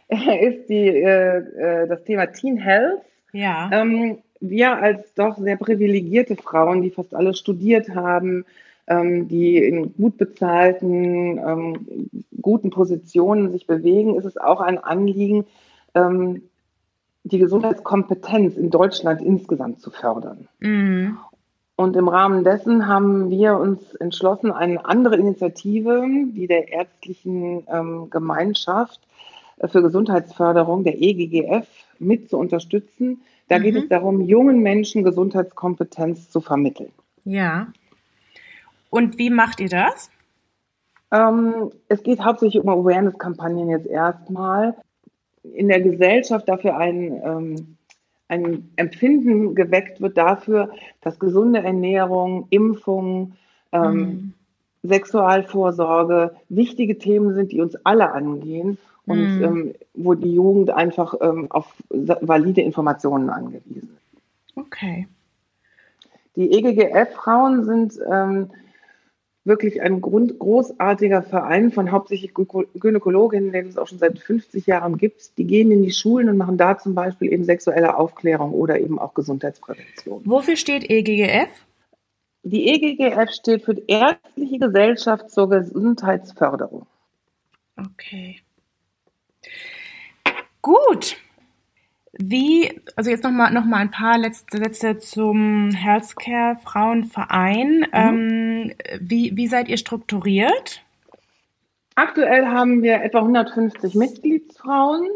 Thema 0.08 0.34
ist 0.40 0.68
die, 0.68 0.88
äh, 0.88 1.38
äh, 1.38 1.88
das 1.88 2.04
Thema 2.04 2.26
Teen 2.26 2.56
Health. 2.56 3.02
Ja. 3.32 3.70
Ähm, 3.72 4.18
wir 4.40 4.76
als 4.76 5.14
doch 5.14 5.36
sehr 5.36 5.56
privilegierte 5.56 6.36
Frauen, 6.36 6.82
die 6.82 6.90
fast 6.90 7.14
alle 7.14 7.34
studiert 7.34 7.94
haben, 7.94 8.44
ähm, 8.86 9.28
die 9.28 9.58
in 9.58 9.94
gut 9.94 10.16
bezahlten, 10.16 11.38
ähm, 11.38 12.08
guten 12.40 12.70
Positionen 12.70 13.50
sich 13.50 13.66
bewegen, 13.66 14.16
ist 14.16 14.24
es 14.24 14.36
auch 14.36 14.60
ein 14.60 14.78
Anliegen, 14.78 15.44
ähm, 15.94 16.42
die 17.24 17.38
Gesundheitskompetenz 17.38 18.56
in 18.56 18.70
Deutschland 18.70 19.20
insgesamt 19.20 19.80
zu 19.80 19.90
fördern. 19.90 20.48
Mhm. 20.60 21.18
Und 21.78 21.94
im 21.94 22.08
Rahmen 22.08 22.42
dessen 22.42 22.88
haben 22.88 23.30
wir 23.30 23.56
uns 23.56 23.94
entschlossen, 23.94 24.50
eine 24.50 24.84
andere 24.84 25.14
Initiative, 25.14 26.04
die 26.34 26.48
der 26.48 26.72
ärztlichen 26.72 27.64
ähm, 27.72 28.10
Gemeinschaft 28.10 29.00
äh, 29.58 29.68
für 29.68 29.80
Gesundheitsförderung, 29.80 30.82
der 30.82 31.00
EGGF, 31.00 31.68
mit 32.00 32.30
zu 32.30 32.36
unterstützen. 32.36 33.22
Da 33.46 33.60
mhm. 33.60 33.62
geht 33.62 33.76
es 33.76 33.88
darum, 33.88 34.22
jungen 34.22 34.58
Menschen 34.58 35.04
Gesundheitskompetenz 35.04 36.28
zu 36.30 36.40
vermitteln. 36.40 36.90
Ja. 37.22 37.68
Und 38.90 39.16
wie 39.18 39.30
macht 39.30 39.60
ihr 39.60 39.68
das? 39.68 40.10
Ähm, 41.12 41.70
es 41.86 42.02
geht 42.02 42.24
hauptsächlich 42.24 42.60
um 42.60 42.68
Awareness-Kampagnen 42.68 43.70
jetzt 43.70 43.86
erstmal. 43.86 44.74
In 45.44 45.68
der 45.68 45.80
Gesellschaft 45.80 46.48
dafür 46.48 46.76
ein, 46.76 47.22
ähm, 47.24 47.77
ein 48.28 48.70
Empfinden 48.76 49.54
geweckt 49.54 50.00
wird 50.00 50.16
dafür, 50.16 50.70
dass 51.00 51.18
gesunde 51.18 51.60
Ernährung, 51.60 52.46
Impfung, 52.50 53.32
ähm, 53.72 53.94
mhm. 53.94 54.34
Sexualvorsorge 54.82 56.36
wichtige 56.48 56.98
Themen 56.98 57.34
sind, 57.34 57.52
die 57.52 57.60
uns 57.60 57.76
alle 57.84 58.12
angehen 58.12 58.78
und 59.06 59.38
mhm. 59.38 59.44
ähm, 59.44 59.74
wo 59.94 60.14
die 60.14 60.34
Jugend 60.34 60.70
einfach 60.70 61.14
ähm, 61.20 61.50
auf 61.50 61.72
valide 61.90 62.60
Informationen 62.60 63.30
angewiesen 63.30 63.96
ist. 63.96 64.56
Okay. 64.56 65.08
Die 66.36 66.52
EGGF-Frauen 66.52 67.64
sind 67.64 67.98
ähm, 68.08 68.50
wirklich 69.44 69.80
ein 69.80 70.00
Grund, 70.00 70.38
großartiger 70.38 71.22
Verein 71.22 71.70
von 71.70 71.90
hauptsächlich 71.90 72.32
Gynäkologinnen, 72.34 73.52
den 73.52 73.68
es 73.68 73.78
auch 73.78 73.86
schon 73.86 73.98
seit 73.98 74.18
50 74.18 74.66
Jahren 74.66 74.98
gibt. 74.98 75.38
Die 75.38 75.44
gehen 75.44 75.70
in 75.70 75.82
die 75.82 75.90
Schulen 75.90 76.28
und 76.28 76.36
machen 76.36 76.58
da 76.58 76.78
zum 76.78 76.94
Beispiel 76.94 77.32
eben 77.32 77.44
sexuelle 77.44 77.96
Aufklärung 77.96 78.52
oder 78.52 78.78
eben 78.78 78.98
auch 78.98 79.14
Gesundheitsprävention. 79.14 80.22
Wofür 80.24 80.56
steht 80.56 80.88
EGGF? 80.90 81.48
Die 82.42 82.68
EGGF 82.68 83.30
steht 83.32 83.64
für 83.64 83.74
die 83.74 83.84
Ärztliche 83.88 84.58
Gesellschaft 84.58 85.30
zur 85.30 85.48
Gesundheitsförderung. 85.50 86.86
Okay. 87.76 88.40
Gut. 90.62 91.16
Wie, 92.18 92.80
also 92.96 93.10
jetzt 93.10 93.22
nochmal 93.22 93.52
noch 93.52 93.64
mal 93.64 93.78
ein 93.78 93.92
paar 93.92 94.18
letzte 94.18 94.58
Sätze 94.58 94.98
zum 94.98 95.70
Healthcare 95.70 96.56
Frauenverein. 96.64 97.78
Mhm. 97.78 97.86
Ähm, 97.92 98.72
wie, 99.00 99.36
wie 99.36 99.46
seid 99.46 99.68
ihr 99.68 99.78
strukturiert? 99.78 100.82
Aktuell 101.94 102.46
haben 102.46 102.82
wir 102.82 103.02
etwa 103.02 103.20
150 103.20 103.94
Mitgliedsfrauen. 103.94 105.08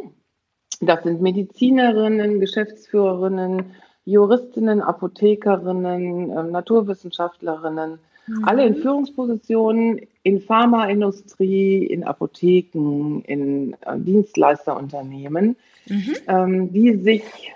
Das 0.80 1.02
sind 1.02 1.20
Medizinerinnen, 1.20 2.40
Geschäftsführerinnen, 2.40 3.74
Juristinnen, 4.04 4.80
Apothekerinnen, 4.80 6.30
äh, 6.30 6.42
Naturwissenschaftlerinnen, 6.44 7.98
mhm. 8.26 8.44
alle 8.44 8.66
in 8.66 8.76
Führungspositionen 8.76 10.00
in 10.22 10.40
Pharmaindustrie, 10.40 11.84
in 11.84 12.04
Apotheken, 12.04 13.22
in 13.26 13.74
äh, 13.82 13.98
Dienstleisterunternehmen 13.98 15.56
mhm. 15.86 16.16
ähm, 16.26 16.72
die 16.72 16.96
sich 16.96 17.52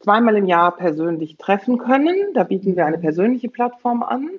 zweimal 0.00 0.36
im 0.36 0.46
Jahr 0.46 0.76
persönlich 0.76 1.36
treffen 1.36 1.78
können. 1.78 2.16
Da 2.34 2.44
bieten 2.44 2.76
wir 2.76 2.86
eine 2.86 2.98
persönliche 2.98 3.48
Plattform 3.48 4.02
an, 4.02 4.30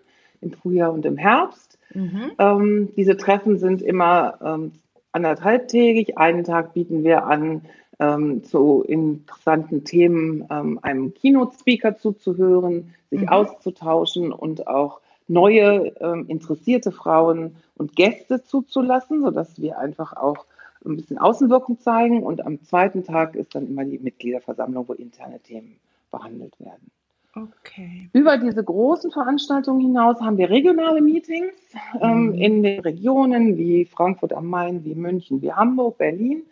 im 0.42 0.52
Frühjahr 0.52 0.94
und 0.94 1.06
im 1.06 1.18
Herbst. 1.18 1.80
Mhm. 1.94 2.32
Ähm, 2.38 2.90
diese 2.96 3.18
Treffen 3.18 3.58
sind 3.58 3.82
immer 3.82 4.38
ähm, 4.44 4.74
anderthalbtägig. 5.12 6.18
Einen 6.18 6.44
Tag 6.44 6.74
bieten 6.74 7.04
wir 7.04 7.26
an, 7.26 7.62
ähm, 8.00 8.44
zu 8.44 8.84
interessanten 8.88 9.84
Themen 9.84 10.46
ähm, 10.50 10.80
einem 10.82 11.14
Keynote-Speaker 11.14 11.98
zuzuhören, 11.98 12.94
sich 13.10 13.22
mhm. 13.22 13.30
auszutauschen 13.30 14.32
und 14.32 14.68
auch 14.68 15.02
neue 15.28 15.94
ähm, 16.00 16.25
interessierte 16.28 16.92
Frauen 16.92 17.56
und 17.75 17.96
Gäste 17.96 18.44
zuzulassen, 18.44 19.22
sodass 19.22 19.62
wir 19.62 19.80
einfach 19.80 20.16
auch 20.16 20.46
ein 20.86 20.96
bisschen 20.98 21.18
Außenwirkung 21.18 21.80
zeigen 21.80 22.22
und 22.22 22.46
am 22.46 22.62
zweiten 22.64 23.04
Tag 23.04 23.36
ist 23.36 23.56
dann 23.56 23.68
immer 23.68 23.86
die 23.86 23.98
Mitgliederversammlung, 23.98 24.88
wo 24.88 24.94
interne 24.94 25.40
Themen 25.40 25.78
behandelt 26.12 26.60
werden. 26.60 26.92
Okay. 27.36 28.10
Über 28.14 28.38
diese 28.38 28.64
großen 28.64 29.12
Veranstaltungen 29.12 29.82
hinaus 29.82 30.22
haben 30.22 30.38
wir 30.38 30.50
regionale 30.50 31.02
Meetings 31.02 31.54
ähm, 32.02 32.28
mhm. 32.28 32.34
in 32.36 32.64
den 32.64 32.80
Regionen 32.80 33.58
wie 33.58 33.84
Frankfurt 33.86 34.32
am 34.32 34.48
Main, 34.48 34.86
wie 34.86 34.96
München, 34.96 35.42
wie 35.42 35.52
Hamburg, 35.52 35.98
Berlin 35.98 36.44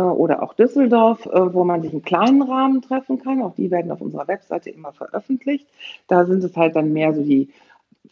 oder 0.00 0.42
auch 0.42 0.54
Düsseldorf, 0.54 1.26
äh, 1.26 1.54
wo 1.54 1.64
man 1.64 1.82
sich 1.82 1.92
im 1.92 2.02
kleinen 2.02 2.42
Rahmen 2.42 2.82
treffen 2.82 3.18
kann. 3.18 3.42
Auch 3.42 3.54
die 3.54 3.70
werden 3.70 3.90
auf 3.90 4.00
unserer 4.00 4.28
Webseite 4.28 4.70
immer 4.70 4.92
veröffentlicht. 4.92 5.66
Da 6.08 6.24
sind 6.26 6.42
es 6.44 6.56
halt 6.56 6.76
dann 6.76 6.92
mehr 6.92 7.14
so 7.14 7.22
die 7.22 7.48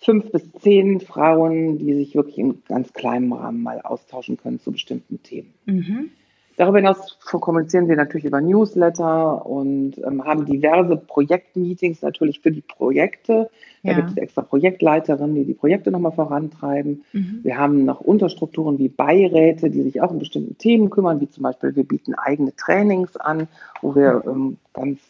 fünf 0.01 0.31
bis 0.33 0.51
zehn 0.61 1.01
Frauen, 1.01 1.79
die 1.79 1.95
sich 1.95 2.15
wirklich 2.15 2.39
in 2.39 2.62
ganz 2.67 2.93
kleinem 2.93 3.33
Rahmen 3.33 3.62
mal 3.62 3.81
austauschen 3.81 4.37
können 4.37 4.61
zu 4.61 4.73
bestimmten 4.73 5.23
Themen. 5.23 5.55
Mhm. 5.67 6.11
Darüber 6.56 6.78
hinaus 6.78 7.18
kommunizieren 7.21 7.88
wir 7.88 7.97
natürlich 7.97 8.26
über 8.26 8.40
Newsletter 8.40 9.47
und 9.47 9.99
ähm, 9.99 10.25
haben 10.25 10.44
diverse 10.44 10.97
Projektmeetings 10.97 12.02
natürlich 12.02 12.40
für 12.40 12.50
die 12.50 12.61
Projekte. 12.61 13.50
Da 13.85 13.94
gibt 13.94 14.11
es 14.11 14.16
extra 14.16 14.42
Projektleiterinnen, 14.42 15.35
die 15.35 15.44
die 15.44 15.54
Projekte 15.54 15.90
nochmal 15.90 16.12
vorantreiben. 16.12 17.04
Mhm. 17.12 17.40
Wir 17.42 17.59
haben 17.59 17.85
noch 17.85 18.00
Unterstrukturen 18.00 18.78
wie 18.78 18.88
Beiräte, 18.88 19.71
die 19.71 19.82
sich 19.82 20.00
auch 20.00 20.12
um 20.12 20.21
bestimmte 20.21 20.54
Themen 20.54 20.88
kümmern, 20.88 21.21
wie 21.21 21.28
zum 21.28 21.42
Beispiel 21.42 21.75
wir 21.75 21.82
bieten 21.82 22.14
eigene 22.14 22.54
Trainings 22.54 23.16
an, 23.16 23.49
wo 23.80 23.97
wir 23.97 24.23
ähm, 24.25 24.59
ganz 24.73 25.00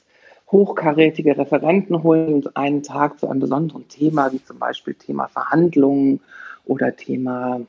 hochkarätige 0.50 1.36
Referenten 1.36 2.02
holen 2.02 2.32
uns 2.34 2.46
einen 2.56 2.82
Tag 2.82 3.18
zu 3.18 3.28
einem 3.28 3.40
besonderen 3.40 3.88
Thema, 3.88 4.32
wie 4.32 4.42
zum 4.42 4.58
Beispiel 4.58 4.94
Thema 4.94 5.28
Verhandlungen 5.28 6.20
oder 6.64 6.96
Thema 6.96 7.60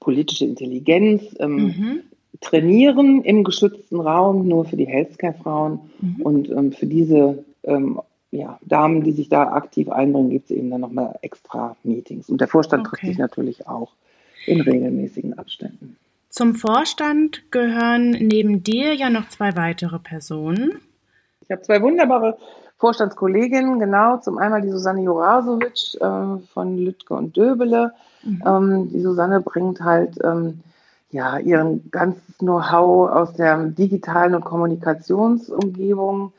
politische 0.00 0.44
Intelligenz 0.44 1.22
ähm, 1.38 1.56
mhm. 1.56 2.00
Trainieren 2.44 3.22
im 3.22 3.42
geschützten 3.42 4.00
Raum, 4.00 4.46
nur 4.46 4.64
für 4.64 4.76
die 4.76 4.86
Healthcare-Frauen. 4.86 5.80
Mhm. 6.00 6.22
Und 6.22 6.50
ähm, 6.50 6.72
für 6.72 6.86
diese 6.86 7.44
ähm, 7.64 8.00
ja, 8.30 8.58
Damen, 8.62 9.02
die 9.02 9.12
sich 9.12 9.28
da 9.28 9.52
aktiv 9.52 9.88
einbringen, 9.88 10.30
gibt 10.30 10.50
es 10.50 10.56
eben 10.56 10.70
dann 10.70 10.82
nochmal 10.82 11.18
extra 11.22 11.76
Meetings. 11.82 12.28
Und 12.28 12.40
der 12.40 12.48
Vorstand 12.48 12.86
okay. 12.86 12.90
trifft 12.90 13.06
sich 13.06 13.18
natürlich 13.18 13.66
auch 13.66 13.92
in 14.46 14.60
regelmäßigen 14.60 15.38
Abständen. 15.38 15.96
Zum 16.28 16.54
Vorstand 16.54 17.50
gehören 17.50 18.10
neben 18.10 18.62
dir 18.62 18.94
ja 18.94 19.08
noch 19.08 19.28
zwei 19.28 19.56
weitere 19.56 19.98
Personen. 19.98 20.80
Ich 21.42 21.50
habe 21.50 21.62
zwei 21.62 21.80
wunderbare 21.80 22.36
Vorstandskolleginnen, 22.76 23.78
genau. 23.78 24.18
Zum 24.18 24.38
einen 24.38 24.62
die 24.62 24.70
Susanne 24.70 25.02
Jurasowitsch 25.02 25.94
äh, 25.94 26.38
von 26.52 26.76
Lütke 26.76 27.14
und 27.14 27.36
Döbele. 27.36 27.92
Mhm. 28.24 28.42
Ähm, 28.46 28.90
die 28.92 29.00
Susanne 29.00 29.40
bringt 29.40 29.80
halt 29.80 30.18
ähm, 30.24 30.60
ja, 31.14 31.38
ihren 31.38 31.92
ganzes 31.92 32.38
Know-how 32.38 33.08
aus 33.08 33.34
der 33.34 33.66
digitalen 33.66 34.34
und 34.34 34.44
Kommunikationsumgebung 34.44 36.32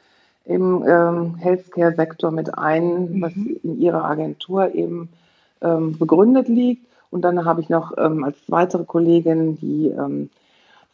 im 0.44 0.84
ähm, 0.86 1.36
Healthcare-Sektor 1.38 2.29
mit 2.29 2.58
ein, 2.58 3.13
mhm. 3.13 3.22
was 3.22 3.32
in 3.63 3.79
ihrer 3.79 4.03
Agentur 4.03 4.75
eben 4.75 5.08
ähm, 5.62 5.98
begründet 5.98 6.50
liegt. 6.50 6.86
Und 7.10 7.22
dann 7.22 7.46
habe 7.46 7.62
ich 7.62 7.70
noch 7.70 7.94
ähm, 7.98 8.25
als 8.25 8.36
weitere 8.48 8.84
Kollegin 8.84 9.58
die 9.60 9.88
ähm, 9.88 10.29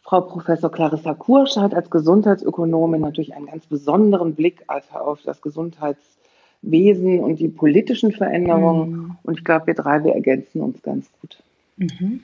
Frau 0.02 0.20
Professor 0.20 0.70
Clarissa 0.70 1.14
Kurscheid 1.14 1.74
als 1.74 1.90
Gesundheitsökonomin 1.90 3.00
natürlich 3.00 3.34
einen 3.34 3.46
ganz 3.46 3.66
besonderen 3.66 4.36
Blick 4.36 4.64
auf 4.68 5.22
das 5.24 5.42
Gesundheitswesen 5.42 7.18
und 7.18 7.40
die 7.40 7.48
politischen 7.48 8.12
Veränderungen. 8.12 8.90
Mhm. 8.92 9.16
Und 9.24 9.38
ich 9.38 9.44
glaube, 9.44 9.66
wir 9.66 9.74
drei, 9.74 10.04
wir 10.04 10.14
ergänzen 10.14 10.60
uns 10.60 10.80
ganz 10.82 11.10
gut. 11.20 11.42
Mhm. 11.78 12.20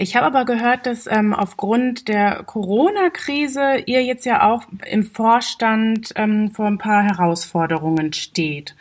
Ich 0.00 0.14
habe 0.14 0.26
aber 0.26 0.44
gehört, 0.44 0.86
dass 0.86 1.08
ähm, 1.08 1.34
aufgrund 1.34 2.06
der 2.06 2.44
Corona-Krise 2.44 3.82
ihr 3.86 4.04
jetzt 4.04 4.24
ja 4.24 4.48
auch 4.48 4.62
im 4.88 5.02
Vorstand 5.02 6.12
ähm, 6.14 6.52
vor 6.52 6.66
ein 6.66 6.78
paar 6.78 7.02
Herausforderungen 7.02 8.12
steht. 8.12 8.76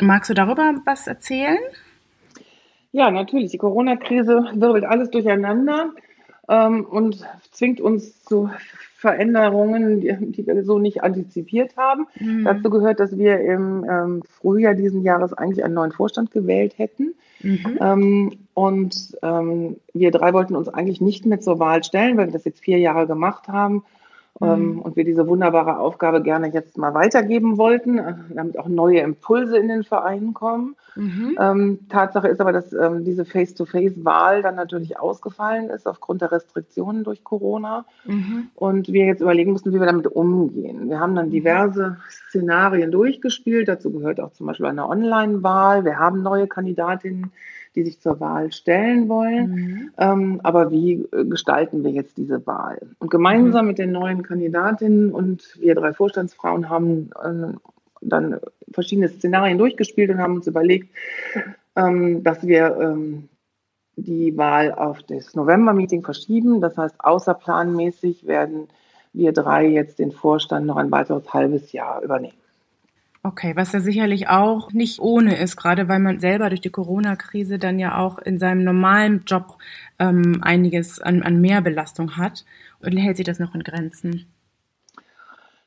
Magst 0.00 0.30
du 0.30 0.34
darüber 0.34 0.72
was 0.86 1.06
erzählen? 1.06 1.58
Ja, 2.90 3.10
natürlich. 3.10 3.50
Die 3.50 3.58
Corona-Krise 3.58 4.52
wirbelt 4.54 4.84
alles 4.84 5.10
durcheinander 5.10 5.90
ähm, 6.48 6.86
und 6.86 7.22
zwingt 7.50 7.82
uns 7.82 8.24
zu 8.24 8.48
Veränderungen, 9.02 10.00
die, 10.00 10.46
wir 10.46 10.62
so 10.62 10.78
nicht 10.78 11.02
antizipiert 11.02 11.76
haben. 11.76 12.06
Mhm. 12.20 12.44
Dazu 12.44 12.70
gehört, 12.70 13.00
dass 13.00 13.18
wir 13.18 13.40
im 13.40 13.84
ähm, 13.90 14.22
Frühjahr 14.24 14.74
diesen 14.74 15.02
Jahres 15.02 15.32
eigentlich 15.32 15.64
einen 15.64 15.74
neuen 15.74 15.90
Vorstand 15.90 16.30
gewählt 16.30 16.78
hätten. 16.78 17.14
Mhm. 17.40 17.78
Ähm, 17.80 18.32
und 18.54 18.94
ähm, 19.22 19.76
wir 19.92 20.12
drei 20.12 20.32
wollten 20.32 20.54
uns 20.54 20.68
eigentlich 20.68 21.00
nicht 21.00 21.26
mehr 21.26 21.40
zur 21.40 21.58
Wahl 21.58 21.82
stellen, 21.82 22.16
weil 22.16 22.28
wir 22.28 22.32
das 22.32 22.44
jetzt 22.44 22.60
vier 22.60 22.78
Jahre 22.78 23.08
gemacht 23.08 23.48
haben 23.48 23.82
mhm. 24.40 24.80
und 24.80 24.96
wir 24.96 25.04
diese 25.04 25.26
wunderbare 25.26 25.78
Aufgabe 25.78 26.22
gerne 26.22 26.52
jetzt 26.52 26.78
mal 26.78 26.94
weitergeben 26.94 27.58
wollten, 27.58 27.98
äh, 27.98 28.14
damit 28.34 28.58
auch 28.58 28.68
neue 28.68 29.00
Impulse 29.00 29.58
in 29.58 29.68
den 29.68 29.84
Verein 29.84 30.34
kommen. 30.34 30.76
Mhm. 30.94 31.38
Ähm, 31.40 31.78
Tatsache 31.88 32.28
ist 32.28 32.40
aber, 32.40 32.52
dass 32.52 32.72
ähm, 32.72 33.04
diese 33.04 33.24
Face-to-Face-Wahl 33.24 34.42
dann 34.42 34.56
natürlich 34.56 34.98
ausgefallen 34.98 35.70
ist 35.70 35.86
aufgrund 35.86 36.20
der 36.20 36.32
Restriktionen 36.32 37.04
durch 37.04 37.24
Corona 37.24 37.86
mhm. 38.04 38.48
und 38.54 38.92
wir 38.92 39.06
jetzt 39.06 39.22
überlegen 39.22 39.52
mussten, 39.52 39.72
wie 39.72 39.80
wir 39.80 39.86
damit 39.86 40.06
umgehen. 40.06 40.88
Wir 40.88 41.00
haben 41.00 41.14
dann 41.14 41.26
mhm. 41.26 41.32
diverse 41.32 41.96
Szenarien 42.28 42.90
durchgespielt. 42.90 43.68
Dazu 43.68 43.90
gehört 43.90 44.20
auch 44.20 44.32
zum 44.32 44.46
Beispiel 44.46 44.66
eine 44.66 44.88
Online-Wahl. 44.88 45.84
Wir 45.84 45.98
haben 45.98 46.22
neue 46.22 46.46
Kandidatinnen 46.46 47.32
die 47.74 47.84
sich 47.84 48.00
zur 48.00 48.20
Wahl 48.20 48.52
stellen 48.52 49.08
wollen. 49.08 49.50
Mhm. 49.50 49.90
Ähm, 49.98 50.40
aber 50.42 50.70
wie 50.70 51.06
äh, 51.12 51.24
gestalten 51.24 51.84
wir 51.84 51.90
jetzt 51.90 52.18
diese 52.18 52.46
Wahl? 52.46 52.80
Und 52.98 53.10
gemeinsam 53.10 53.64
mhm. 53.64 53.68
mit 53.68 53.78
den 53.78 53.92
neuen 53.92 54.22
Kandidatinnen 54.22 55.12
und 55.12 55.58
wir 55.60 55.74
drei 55.74 55.92
Vorstandsfrauen 55.92 56.68
haben 56.68 57.10
äh, 57.22 57.56
dann 58.02 58.40
verschiedene 58.72 59.08
Szenarien 59.08 59.58
durchgespielt 59.58 60.10
und 60.10 60.18
haben 60.18 60.36
uns 60.36 60.46
überlegt, 60.46 60.94
ähm, 61.76 62.22
dass 62.22 62.46
wir 62.46 62.76
ähm, 62.80 63.28
die 63.96 64.36
Wahl 64.36 64.72
auf 64.72 65.02
das 65.02 65.34
November-Meeting 65.34 66.02
verschieben. 66.02 66.60
Das 66.60 66.76
heißt, 66.76 66.96
außerplanmäßig 66.98 68.26
werden 68.26 68.68
wir 69.12 69.32
drei 69.32 69.66
jetzt 69.66 69.98
den 69.98 70.12
Vorstand 70.12 70.66
noch 70.66 70.76
ein 70.76 70.90
weiteres 70.90 71.32
halbes 71.32 71.72
Jahr 71.72 72.02
übernehmen. 72.02 72.36
Okay, 73.24 73.54
was 73.54 73.72
ja 73.72 73.78
sicherlich 73.78 74.28
auch 74.28 74.72
nicht 74.72 74.98
ohne 74.98 75.38
ist, 75.38 75.56
gerade 75.56 75.88
weil 75.88 76.00
man 76.00 76.18
selber 76.18 76.48
durch 76.48 76.60
die 76.60 76.70
Corona-Krise 76.70 77.60
dann 77.60 77.78
ja 77.78 77.98
auch 77.98 78.18
in 78.18 78.40
seinem 78.40 78.64
normalen 78.64 79.22
Job 79.26 79.58
ähm, 80.00 80.40
einiges 80.42 81.00
an, 81.00 81.22
an 81.22 81.40
Mehrbelastung 81.40 82.16
hat. 82.16 82.44
Und 82.80 82.96
hält 82.96 83.16
sich 83.16 83.26
das 83.26 83.38
noch 83.38 83.54
in 83.54 83.62
Grenzen? 83.62 84.26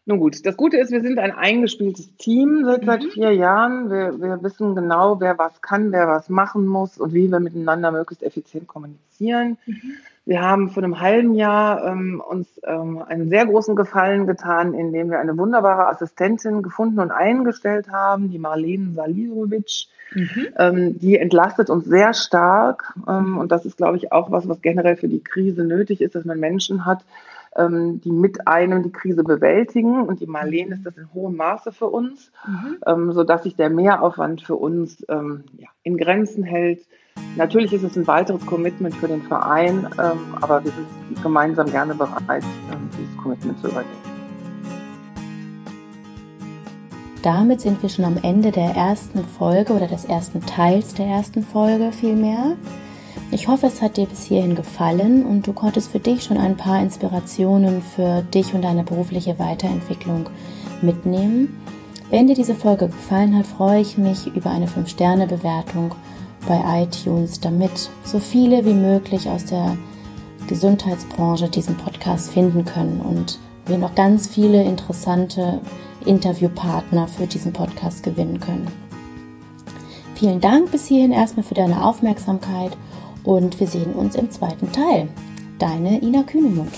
Nun 0.06 0.20
gut, 0.20 0.46
das 0.46 0.58
Gute 0.58 0.78
ist, 0.78 0.92
wir 0.92 1.02
sind 1.02 1.18
ein 1.18 1.32
eingespieltes 1.32 2.16
Team 2.18 2.64
seit, 2.66 2.82
mhm. 2.82 2.86
seit 2.86 3.04
vier 3.06 3.32
Jahren. 3.32 3.90
Wir, 3.90 4.20
wir 4.20 4.44
wissen 4.44 4.76
genau, 4.76 5.22
wer 5.22 5.38
was 5.38 5.62
kann, 5.62 5.94
wer 5.94 6.08
was 6.08 6.28
machen 6.28 6.66
muss 6.66 6.98
und 6.98 7.14
wie 7.14 7.32
wir 7.32 7.40
miteinander 7.40 7.92
möglichst 7.92 8.22
effizient 8.22 8.68
kommunizieren. 8.68 9.58
Mhm. 9.66 9.94
Wir 10.26 10.42
haben 10.42 10.70
vor 10.70 10.84
einem 10.84 11.00
halben 11.00 11.36
Jahr 11.36 11.86
ähm, 11.86 12.20
uns 12.20 12.48
ähm, 12.64 13.04
einen 13.08 13.30
sehr 13.30 13.46
großen 13.46 13.76
Gefallen 13.76 14.26
getan, 14.26 14.74
indem 14.74 15.12
wir 15.12 15.20
eine 15.20 15.38
wunderbare 15.38 15.88
Assistentin 15.88 16.64
gefunden 16.64 17.00
und 17.00 17.12
eingestellt 17.12 17.90
haben, 17.92 18.32
die 18.32 18.40
Marlene 18.40 18.94
Salirovic. 18.94 19.88
Mhm. 20.14 20.48
Ähm, 20.58 21.00
die 21.00 21.18
entlastet 21.18 21.70
uns 21.70 21.86
sehr 21.86 22.16
stark. 22.16 22.96
Ähm, 23.08 23.38
und 23.38 23.52
das 23.52 23.66
ist, 23.66 23.78
glaube 23.78 23.98
ich, 23.98 24.12
auch 24.12 24.32
was, 24.32 24.50
was 24.50 24.62
generell 24.64 24.96
für 24.96 25.08
die 25.08 25.24
Krise 25.24 25.64
nötig 25.64 26.02
ist, 26.02 26.16
dass 26.16 26.26
man 26.26 26.40
Menschen 26.40 26.86
hat, 26.86 27.06
ähm, 27.56 28.02
die 28.02 28.12
mit 28.12 28.48
einem 28.48 28.82
die 28.82 28.92
Krise 28.92 29.24
bewältigen. 29.24 30.02
Und 30.02 30.22
die 30.22 30.28
Marlene 30.28 30.74
ist 30.74 30.86
das 30.88 30.98
in 30.98 31.14
hohem 31.14 31.36
Maße 31.36 31.72
für 31.72 31.88
uns, 31.88 32.32
mhm. 32.48 32.78
ähm, 32.88 33.12
sodass 33.14 33.44
sich 33.44 33.56
der 33.56 33.70
Mehraufwand 33.70 34.42
für 34.42 34.56
uns 34.56 35.06
ja, 35.08 35.70
in 35.84 35.98
Grenzen 35.98 36.44
hält. 36.44 36.80
Natürlich 37.36 37.74
ist 37.74 37.84
es 37.84 37.98
ein 37.98 38.08
weiteres 38.08 38.46
Commitment 38.46 38.96
für 38.96 39.10
den 39.10 39.22
Verein, 39.22 39.88
ähm, 40.00 40.36
aber 40.40 40.64
wir 40.64 40.72
sind 40.72 41.22
gemeinsam 41.22 41.70
gerne 41.70 41.94
bereit, 41.94 42.44
ähm, 42.72 42.90
dieses 42.98 43.18
Commitment 43.18 43.60
zu 43.60 43.68
übernehmen. 43.68 44.16
Damit 47.22 47.60
sind 47.60 47.82
wir 47.82 47.90
schon 47.90 48.06
am 48.06 48.18
Ende 48.22 48.52
der 48.52 48.76
ersten 48.76 49.26
Folge 49.26 49.74
oder 49.74 49.88
des 49.88 50.06
ersten 50.06 50.46
Teils 50.46 50.94
der 50.94 51.08
ersten 51.08 51.44
Folge 51.44 51.92
vielmehr. 51.92 52.56
Ich 53.32 53.48
hoffe, 53.48 53.68
es 53.68 53.82
hat 53.82 53.98
dir 53.98 54.06
bis 54.06 54.24
hierhin 54.24 54.56
gefallen 54.56 55.26
und 55.26 55.46
du 55.46 55.52
konntest 55.52 55.92
für 55.92 56.00
dich 56.00 56.24
schon 56.24 56.38
ein 56.38 56.56
paar 56.56 56.80
Inspirationen 56.80 57.82
für 57.82 58.22
dich 58.22 58.54
und 58.54 58.62
deine 58.62 58.84
berufliche 58.84 59.40
Weiterentwicklung 59.40 60.30
mitnehmen. 60.82 61.62
Wenn 62.12 62.28
dir 62.28 62.36
diese 62.36 62.56
Folge 62.56 62.88
gefallen 62.88 63.36
hat, 63.36 63.48
freue 63.48 63.82
ich 63.82 63.98
mich 63.98 64.28
über 64.28 64.52
eine 64.52 64.68
5-Sterne-Bewertung 64.68 65.96
bei 66.48 66.84
iTunes, 66.84 67.40
damit 67.40 67.90
so 68.04 68.20
viele 68.20 68.66
wie 68.66 68.74
möglich 68.74 69.28
aus 69.28 69.46
der 69.46 69.78
Gesundheitsbranche 70.48 71.50
diesen 71.50 71.76
Podcast 71.76 72.32
finden 72.32 72.66
können 72.66 73.02
und 73.02 73.40
wir 73.66 73.78
noch 73.78 73.96
ganz 73.96 74.28
viele 74.28 74.64
interessante 74.64 75.60
Interviewpartner 76.06 77.08
für 77.08 77.26
diesen 77.26 77.52
Podcast 77.52 78.04
gewinnen 78.04 78.40
können. 78.40 78.68
Vielen 80.16 80.40
Dank 80.40 80.72
bis 80.72 80.86
hierhin 80.86 81.12
erstmal 81.12 81.44
für 81.44 81.56
deine 81.56 81.84
Aufmerksamkeit 81.84 82.78
und 83.24 83.60
wir 83.60 83.68
sehen 83.68 83.94
uns 83.94 84.16
im 84.16 84.30
zweiten 84.32 84.72
Teil. 84.72 85.10
Deine 85.60 86.02
Ina 86.02 86.24
Kühnemund. 86.24 86.72